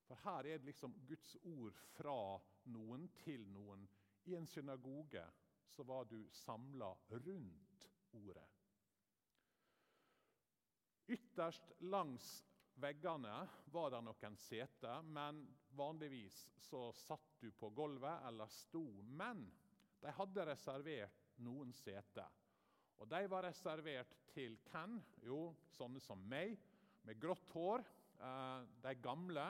For 0.06 0.18
her 0.24 0.46
er 0.46 0.60
det 0.60 0.70
liksom 0.70 0.94
Guds 1.06 1.36
ord 1.46 1.78
fra 1.94 2.38
noen 2.70 3.08
til 3.22 3.46
noen. 3.50 3.86
I 4.30 4.36
en 4.38 4.46
synagoge 4.46 5.24
så 5.70 5.86
var 5.86 6.06
du 6.10 6.18
samla 6.44 6.90
rundt 7.10 7.86
ordet. 8.18 8.46
Ytterst 11.10 11.72
langs 11.80 12.26
veggene 12.80 13.34
var 13.72 13.92
det 13.92 14.00
noen 14.04 14.36
seter, 14.40 15.02
men 15.02 15.42
vanligvis 15.76 16.42
så 16.66 16.88
satt 16.96 17.36
du 17.40 17.50
på 17.56 17.70
gulvet 17.76 18.26
eller 18.28 18.50
sto. 18.52 18.84
Men 19.04 19.44
de 20.00 20.12
hadde 20.16 20.46
reservert 20.48 21.26
noen 21.44 21.72
seter. 21.76 22.28
Og 23.00 23.08
De 23.08 23.20
var 23.32 23.46
reservert 23.48 24.12
til 24.34 24.58
hvem? 24.68 24.98
Jo, 25.24 25.54
sånne 25.72 26.00
som 26.04 26.20
meg, 26.28 26.58
med 27.08 27.20
grått 27.20 27.48
hår. 27.56 27.84
Eh, 28.20 28.66
de 28.84 28.94
gamle. 29.00 29.46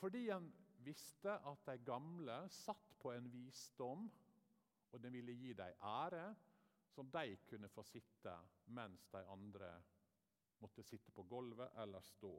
Fordi 0.00 0.26
en 0.32 0.50
visste 0.84 1.32
at 1.32 1.64
de 1.68 1.78
gamle 1.84 2.42
satt 2.52 2.94
på 3.00 3.12
en 3.14 3.28
visdom, 3.32 4.08
og 4.90 5.02
den 5.02 5.12
ville 5.14 5.36
gi 5.36 5.54
dem 5.56 5.84
ære, 5.86 6.34
som 6.90 7.08
de 7.12 7.36
kunne 7.48 7.68
få 7.72 7.84
sitte 7.86 8.32
mens 8.74 9.06
de 9.12 9.22
andre 9.30 9.70
måtte 10.60 10.84
sitte 10.84 11.12
på 11.12 11.22
gulvet 11.28 11.76
eller 11.82 12.00
stå. 12.00 12.32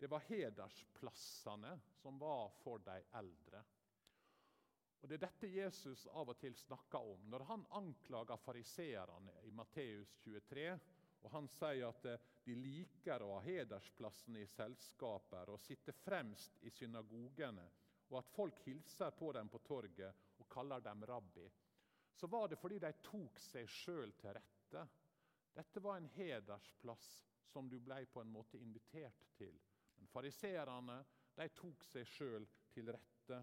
Det 0.00 0.08
var 0.08 0.24
hedersplassene 0.28 1.74
som 2.00 2.18
var 2.18 2.48
for 2.62 2.78
de 2.84 3.02
eldre. 3.12 3.62
Og 5.00 5.08
Det 5.08 5.16
er 5.16 5.24
dette 5.24 5.48
Jesus 5.48 6.06
av 6.12 6.28
og 6.28 6.38
til 6.40 6.56
snakker 6.56 7.04
om 7.14 7.28
når 7.32 7.44
han 7.48 7.62
anklager 7.78 8.40
fariseerne 8.40 9.38
i 9.48 9.52
Matteus 9.56 10.12
23. 10.24 10.66
og 11.22 11.30
Han 11.32 11.48
sier 11.52 11.86
at 11.88 12.08
eh, 12.08 12.26
de 12.44 12.56
liker 12.56 13.22
å 13.24 13.34
ha 13.34 13.40
hedersplassene 13.44 14.40
i 14.40 14.48
selskaper 14.48 15.52
og 15.52 15.60
sitte 15.60 15.92
fremst 15.92 16.60
i 16.64 16.72
synagogene, 16.72 17.66
og 18.10 18.18
at 18.20 18.32
folk 18.34 18.60
hilser 18.64 19.12
på 19.16 19.32
dem 19.36 19.48
på 19.52 19.60
torget 19.64 20.40
og 20.40 20.48
kaller 20.52 20.80
dem 20.84 21.04
rabbi. 21.08 21.48
Så 22.16 22.26
var 22.26 22.48
det 22.48 22.58
fordi 22.60 22.80
de 22.82 22.92
tok 23.04 23.38
seg 23.40 23.68
sjøl 23.68 24.12
til 24.20 24.36
rette. 24.36 24.86
Dette 25.54 25.80
var 25.84 25.96
en 25.96 26.08
hedersplass 26.16 27.08
som 27.52 27.68
du 27.68 27.78
ble 27.82 28.04
på 28.12 28.22
en 28.22 28.32
måte 28.32 28.58
invitert 28.58 29.26
til. 29.38 29.56
Men 29.98 30.08
Fariseerne 30.12 31.00
tok 31.56 31.84
seg 31.88 32.08
sjøl 32.08 32.46
til 32.74 32.90
rette. 32.92 33.40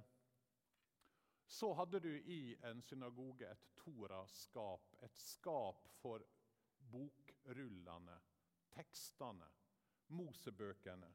Så 1.47 1.71
hadde 1.79 2.01
du 2.03 2.11
i 2.11 2.55
en 2.67 2.81
synagoge 2.83 3.47
et 3.47 3.69
toraskap, 3.79 4.97
et 5.03 5.15
skap 5.17 5.85
for 6.01 6.23
bokrullene, 6.91 8.17
tekstene, 8.75 9.47
Mosebøkene. 10.07 11.09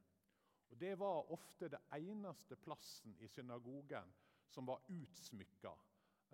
Og 0.73 0.79
Det 0.81 0.95
var 1.01 1.31
ofte 1.33 1.69
det 1.69 1.81
eneste 1.97 2.57
plassen 2.57 3.15
i 3.21 3.29
synagogen 3.29 4.13
som 4.49 4.67
var 4.69 4.85
utsmykka. 4.89 5.73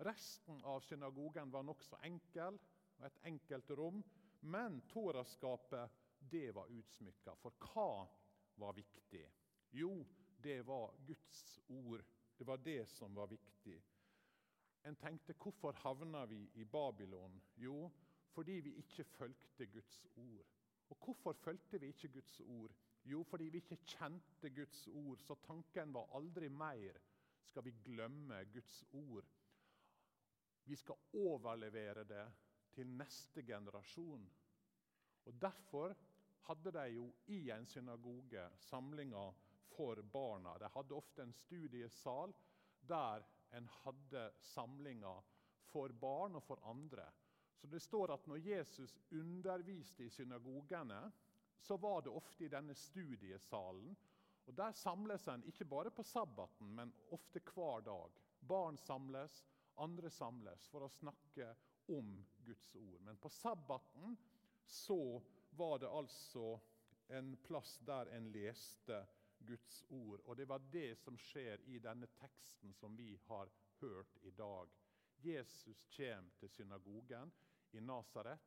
Resten 0.07 0.63
av 0.63 0.79
synagogen 0.83 1.51
var 1.51 1.63
nokså 1.63 1.99
enkel, 2.07 2.59
et 3.03 3.19
enkelt 3.23 3.71
rom. 3.79 4.03
Men 4.41 4.81
toraskapet 4.87 5.98
det 6.19 6.51
var 6.55 6.67
utsmykka. 6.67 7.35
For 7.35 7.55
hva 7.71 8.07
var 8.59 8.73
viktig? 8.73 9.25
Jo, 9.71 10.05
det 10.43 10.61
var 10.67 10.95
Guds 11.07 11.59
ord. 11.67 12.03
Det 12.37 12.47
var 12.47 12.57
det 12.57 12.85
som 12.89 13.15
var 13.15 13.27
viktig. 13.27 13.81
En 14.87 14.95
tenkte 14.95 15.35
hvorfor 15.35 15.75
havna 15.83 16.25
vi 16.25 16.45
i 16.53 16.63
Babylon? 16.63 17.41
Jo, 17.55 17.89
fordi 18.31 18.59
vi 18.63 18.75
ikke 18.79 19.03
fulgte 19.03 19.65
Guds 19.65 20.05
ord. 20.15 20.45
Og 20.89 20.97
hvorfor 21.05 21.33
fulgte 21.33 21.79
vi 21.79 21.87
ikke 21.87 22.07
Guds 22.07 22.39
ord? 22.39 22.75
Jo, 23.03 23.23
fordi 23.23 23.49
vi 23.49 23.57
ikke 23.57 23.81
kjente 23.85 24.49
Guds 24.49 24.87
ord. 24.87 25.17
Så 25.17 25.35
tanken 25.35 25.93
var 25.93 26.15
aldri 26.15 26.49
mer 26.49 26.99
skal 27.43 27.65
vi 27.65 27.73
glemme 27.83 28.43
Guds 28.53 28.83
ord. 28.93 29.25
Vi 30.65 30.75
skal 30.75 30.95
overlevere 31.13 32.03
det 32.03 32.25
til 32.75 32.87
neste 32.87 33.43
generasjon. 33.43 34.29
Og 35.25 35.41
Derfor 35.41 35.95
hadde 36.47 36.71
de 36.71 36.85
jo 36.93 37.07
i 37.27 37.49
en 37.51 37.65
synagoge 37.65 38.49
samlinger 38.57 39.33
for 39.75 40.01
barna. 40.01 40.57
De 40.57 40.69
hadde 40.73 40.95
ofte 40.95 41.21
en 41.21 41.33
studiesal 41.33 42.33
der 42.87 43.25
en 43.51 43.67
hadde 43.83 44.31
samlinger 44.41 45.23
for 45.69 45.93
barn 46.01 46.35
og 46.35 46.43
for 46.43 46.61
andre. 46.69 47.05
Så 47.55 47.67
det 47.67 47.81
står 47.83 48.13
at 48.13 48.27
når 48.27 48.45
Jesus 48.45 48.97
underviste 49.11 50.05
i 50.05 50.09
synagogene, 50.09 51.11
så 51.59 51.77
var 51.77 52.01
det 52.01 52.13
ofte 52.15 52.45
i 52.45 52.51
denne 52.51 52.75
studiesalen. 52.75 53.97
Og 54.47 54.55
Der 54.57 54.71
samles 54.71 55.27
en 55.27 55.43
ikke 55.43 55.65
bare 55.65 55.91
på 55.91 56.03
sabbaten, 56.03 56.75
men 56.75 56.93
ofte 57.11 57.41
hver 57.53 57.81
dag. 57.85 58.11
Barn 58.47 58.77
samles, 58.77 59.43
andre 59.77 60.09
samles 60.09 60.67
for 60.71 60.85
å 60.85 60.89
snakke 60.89 61.51
om 61.89 62.15
Guds 62.45 62.75
ord. 62.75 63.01
Men 63.01 63.17
på 63.17 63.29
sabbaten 63.29 64.17
så 64.65 65.21
var 65.49 65.79
det 65.79 65.89
altså 65.89 66.59
en 67.07 67.37
plass 67.37 67.77
der 67.85 68.11
en 68.15 68.31
leste 68.31 69.05
Guds 69.39 69.83
ord. 69.89 70.19
Og 70.25 70.37
det 70.37 70.47
var 70.49 70.59
det 70.71 70.97
som 70.99 71.17
skjer 71.17 71.63
i 71.71 71.79
denne 71.83 72.07
teksten 72.19 72.73
som 72.73 72.97
vi 72.97 73.13
har 73.27 73.51
hørt 73.79 74.17
i 74.21 74.31
dag. 74.31 74.69
Jesus 75.19 75.83
kommer 75.95 76.35
til 76.39 76.49
synagogen 76.49 77.31
i 77.71 77.79
Nasaret, 77.79 78.39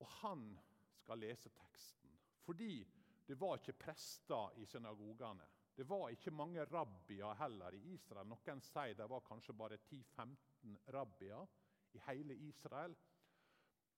og 0.00 0.06
han 0.20 0.58
skal 1.00 1.18
lese 1.20 1.48
teksten. 1.48 2.18
Fordi 2.44 2.86
det 3.26 3.38
var 3.40 3.56
ikke 3.56 3.78
prester 3.78 4.56
i 4.58 4.66
synagogene. 4.66 5.46
Det 5.76 5.86
var 5.88 6.08
ikke 6.10 6.30
mange 6.30 6.64
rabbier 6.64 7.34
heller 7.38 7.74
i 7.74 7.94
Israel. 7.94 8.26
Noen 8.28 8.60
sier 8.64 8.96
det 8.98 9.06
var 9.08 9.22
kanskje 9.24 9.54
bare 9.56 9.78
10-15 9.86 10.76
rabbier 10.92 11.46
i 11.94 12.02
hele 12.08 12.36
Israel. 12.48 12.96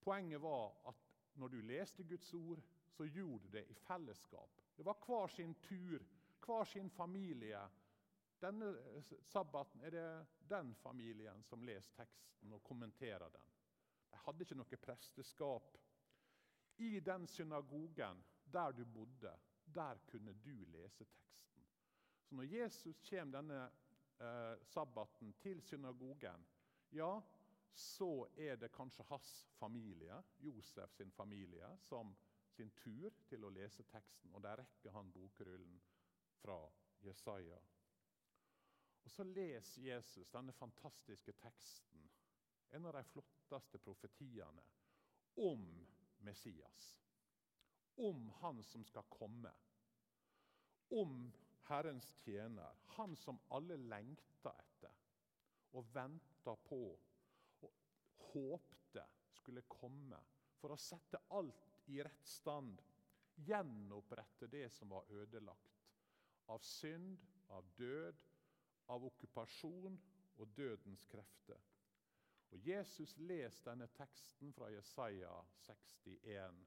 Poenget 0.02 0.42
var 0.42 0.76
at 0.90 1.11
når 1.34 1.48
du 1.48 1.60
leste 1.60 2.04
Guds 2.04 2.34
ord, 2.34 2.62
så 2.92 3.04
gjorde 3.04 3.46
du 3.46 3.48
det 3.56 3.64
i 3.70 3.74
fellesskap. 3.74 4.60
Det 4.76 4.84
var 4.84 4.98
hver 5.06 5.26
sin 5.26 5.54
tur, 5.54 6.02
hver 6.46 6.64
sin 6.64 6.90
familie. 6.90 7.60
Denne 8.40 8.72
eh, 8.96 9.14
sabbaten 9.22 9.80
er 9.80 9.90
det 9.90 10.26
den 10.50 10.74
familien 10.74 11.42
som 11.46 11.62
leser 11.64 11.94
teksten 11.96 12.52
og 12.52 12.62
kommenterer 12.62 13.28
den. 13.30 13.48
De 14.10 14.20
hadde 14.26 14.44
ikke 14.44 14.58
noe 14.58 14.80
presteskap. 14.82 15.76
I 16.82 17.00
den 17.00 17.26
synagogen 17.26 18.24
der 18.52 18.72
du 18.72 18.84
bodde, 18.84 19.32
der 19.74 19.98
kunne 20.10 20.32
du 20.44 20.64
lese 20.64 21.04
teksten. 21.04 21.64
Så 22.24 22.34
når 22.34 22.42
Jesus 22.42 23.00
kommer 23.08 23.38
denne 23.38 23.60
eh, 24.20 24.58
sabbaten 24.64 25.32
til 25.32 25.62
synagogen, 25.62 26.46
ja, 26.92 27.20
så 27.74 28.28
er 28.36 28.56
det 28.56 28.72
kanskje 28.72 29.04
hans 29.08 29.30
familie, 29.58 30.22
Josef 30.38 30.92
sin 30.92 31.10
familie, 31.10 31.76
som 31.78 32.14
sin 32.52 32.70
tur 32.70 33.10
til 33.28 33.44
å 33.44 33.52
lese 33.52 33.84
teksten. 33.88 34.32
Og 34.34 34.42
der 34.44 34.60
rekker 34.60 34.92
han 34.92 35.12
bokrullen 35.12 35.78
fra 36.42 36.58
Jesaja. 37.02 37.60
Og 39.02 39.10
Så 39.10 39.24
leser 39.24 39.82
Jesus 39.82 40.30
denne 40.30 40.52
fantastiske 40.52 41.32
teksten, 41.32 42.10
en 42.70 42.86
av 42.86 42.94
de 42.96 43.04
flotteste 43.04 43.78
profetiene, 43.78 44.62
om 45.36 45.64
Messias. 46.18 46.98
Om 47.96 48.28
han 48.40 48.62
som 48.64 48.84
skal 48.84 49.04
komme. 49.08 49.52
Om 50.90 51.32
Herrens 51.68 52.14
tjener. 52.24 52.76
Han 52.96 53.16
som 53.16 53.40
alle 53.50 53.76
lengter 53.76 54.54
etter 54.60 55.02
og 55.72 55.88
venter 55.94 56.56
på 56.68 56.80
håpte 58.32 59.04
skulle 59.36 59.64
komme 59.68 60.18
for 60.60 60.74
å 60.74 60.80
sette 60.80 61.20
alt 61.36 61.68
i 61.90 62.02
rett 62.04 62.28
stand, 62.28 62.80
gjenopprette 63.34 64.46
det 64.46 64.68
som 64.74 64.92
var 64.92 65.08
ødelagt. 65.10 65.80
Av 66.52 66.62
synd, 66.66 67.18
av 67.48 67.66
død, 67.76 68.18
av 68.92 69.04
okkupasjon 69.08 69.98
og 70.38 70.54
dødens 70.56 71.04
krefter. 71.10 71.60
Og 72.52 72.68
Jesus 72.68 73.14
leser 73.16 73.70
denne 73.70 73.88
teksten 73.96 74.52
fra 74.52 74.68
Jesaja 74.72 75.32
61. 75.64 76.58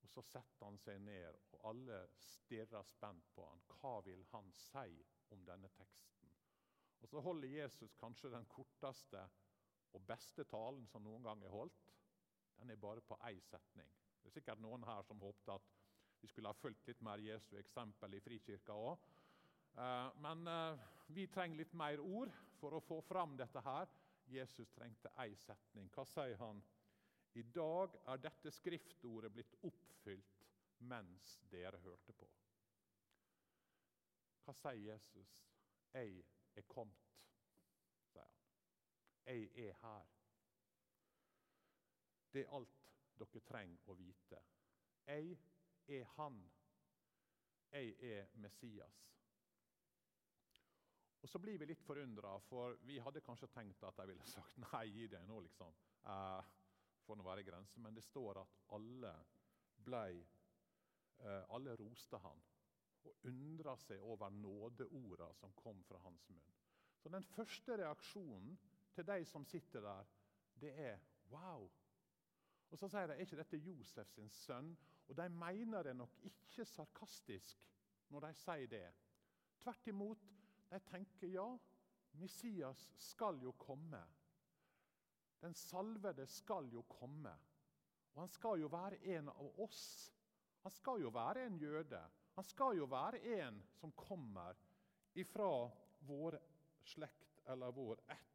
og 0.00 0.08
Så 0.08 0.22
setter 0.24 0.64
han 0.64 0.78
seg 0.80 1.02
ned, 1.04 1.36
og 1.52 1.66
alle 1.72 1.98
stirrer 2.16 2.86
spent 2.88 3.28
på 3.34 3.44
han. 3.44 3.60
Hva 3.74 3.98
vil 4.06 4.24
han 4.32 4.48
si 4.56 4.96
om 5.34 5.44
denne 5.44 5.68
teksten? 5.76 6.32
Og 7.00 7.08
Så 7.08 7.20
holder 7.20 7.48
Jesus 7.48 7.94
kanskje 8.00 8.32
den 8.32 8.48
korteste 8.48 9.26
og 9.96 10.06
beste 10.06 10.44
talen 10.48 10.86
som 10.90 11.04
noen 11.04 11.24
gang 11.26 11.42
er 11.44 11.54
holdt, 11.54 11.90
den 12.60 12.70
er 12.70 12.80
bare 12.80 13.00
på 13.00 13.16
én 13.28 13.40
setning. 13.48 13.88
Det 14.20 14.28
er 14.28 14.36
sikkert 14.36 14.60
noen 14.60 14.84
her 14.84 15.02
som 15.06 15.20
håpte 15.22 15.56
at 15.56 15.70
vi 16.20 16.28
skulle 16.28 16.50
ha 16.52 16.58
fulgt 16.60 16.86
litt 16.88 17.00
mer 17.00 17.22
Jesu 17.24 17.54
eksempel 17.56 18.14
i 18.14 18.20
Frikirka 18.20 18.76
òg. 18.76 19.06
Eh, 19.80 20.10
men 20.20 20.46
eh, 20.50 20.82
vi 21.16 21.26
trenger 21.32 21.62
litt 21.62 21.72
mer 21.78 22.02
ord 22.04 22.34
for 22.60 22.76
å 22.76 22.82
få 22.84 23.00
fram 23.06 23.36
dette 23.40 23.62
her. 23.64 23.88
Jesus 24.30 24.70
trengte 24.76 25.10
én 25.24 25.36
setning. 25.40 25.88
Hva 25.94 26.04
sier 26.06 26.36
han? 26.42 26.60
I 27.38 27.44
dag 27.54 27.96
er 28.10 28.20
dette 28.20 28.52
skriftordet 28.52 29.32
blitt 29.32 29.56
oppfylt 29.66 30.44
mens 30.90 31.36
dere 31.50 31.80
hørte 31.84 32.14
på. 32.16 32.28
Hva 34.44 34.54
sier 34.58 34.92
Jesus? 34.92 35.36
Jeg 35.94 36.22
er 36.58 36.66
kommet. 36.68 37.06
'Jeg 39.30 39.68
er 39.68 39.72
her'. 39.72 40.06
Det 42.32 42.40
er 42.40 42.54
alt 42.56 42.94
dere 43.18 43.40
trenger 43.46 43.78
å 43.86 43.94
vite. 43.94 44.40
Jeg 45.06 45.38
er 45.88 46.04
Han. 46.16 46.40
Jeg 47.70 47.94
er 48.00 48.26
Messias. 48.34 49.06
Og 51.22 51.28
Så 51.28 51.38
blir 51.38 51.58
vi 51.58 51.64
litt 51.64 51.82
forundra, 51.82 52.38
for 52.38 52.74
vi 52.82 52.98
hadde 52.98 53.20
kanskje 53.20 53.46
tenkt 53.46 53.82
at 53.82 53.96
de 53.96 54.06
ville 54.06 54.26
sagt 54.34 54.56
nei, 54.72 54.86
gi 54.86 55.06
det 55.06 55.22
nå, 55.28 55.40
liksom. 55.40 55.74
Eh, 56.04 56.50
for 57.04 57.20
å 57.20 57.26
være 57.26 57.44
grenser. 57.46 57.80
Men 57.80 57.94
det 57.94 58.04
står 58.04 58.40
at 58.42 58.56
alle 58.74 59.14
ble 59.76 60.04
eh, 60.18 61.44
Alle 61.54 61.76
roste 61.76 62.18
han 62.18 62.42
og 63.04 63.28
undra 63.30 63.76
seg 63.80 64.02
over 64.02 64.30
nådeorda 64.30 65.30
som 65.34 65.52
kom 65.56 65.84
fra 65.84 65.98
hans 66.04 66.26
munn. 66.28 66.56
Så 67.00 67.08
den 67.08 67.24
første 67.24 67.76
reaksjonen 67.80 68.58
til 68.94 69.06
de 69.06 69.24
som 69.24 69.44
sitter 69.46 69.80
der, 69.84 70.08
det 70.60 70.72
er 70.78 70.98
wow. 71.30 71.70
Og 72.70 72.78
Så 72.78 72.88
sier 72.88 73.06
de 73.10 73.16
er 73.16 73.24
ikke 73.24 73.38
dette 73.40 73.58
Josef 73.58 74.10
sin 74.14 74.30
sønn. 74.30 74.70
Og 75.10 75.16
de 75.18 75.26
mener 75.34 75.82
det 75.82 75.96
nok 75.96 76.18
ikke 76.22 76.64
sarkastisk 76.64 77.66
når 78.10 78.28
de 78.28 78.30
sier 78.38 78.70
det. 78.70 78.86
Tvert 79.60 79.90
imot, 79.90 80.22
de 80.70 80.78
tenker 80.86 81.32
ja, 81.34 81.48
Messias 82.18 82.84
skal 82.98 83.40
jo 83.42 83.52
komme. 83.58 84.00
Den 85.42 85.54
salvede 85.54 86.26
skal 86.26 86.70
jo 86.72 86.82
komme. 86.88 87.32
Og 88.14 88.22
han 88.22 88.30
skal 88.30 88.60
jo 88.60 88.70
være 88.70 89.00
en 89.16 89.28
av 89.28 89.60
oss. 89.62 89.82
Han 90.62 90.72
skal 90.74 91.02
jo 91.02 91.10
være 91.14 91.46
en 91.46 91.58
jøde. 91.58 92.00
Han 92.34 92.44
skal 92.44 92.76
jo 92.78 92.86
være 92.90 93.20
en 93.40 93.62
som 93.80 93.92
kommer 93.92 94.58
ifra 95.14 95.70
vår 96.06 96.38
slekt 96.84 97.40
eller 97.50 97.72
vår 97.74 98.02
ett. 98.08 98.29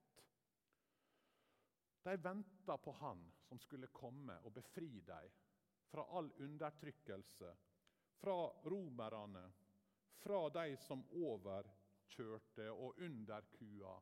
De 2.06 2.18
venta 2.18 2.78
på 2.78 2.92
han 2.92 3.32
som 3.42 3.60
skulle 3.60 3.88
komme 3.88 4.36
og 4.46 4.54
befri 4.54 5.00
dem 5.08 5.32
fra 5.90 6.04
all 6.18 6.28
undertrykkelse, 6.46 7.50
fra 8.22 8.36
romerne, 8.70 9.46
fra 10.22 10.44
de 10.54 10.76
som 10.78 11.02
overkjørte 11.18 12.68
og 12.72 13.02
underkua 13.08 13.96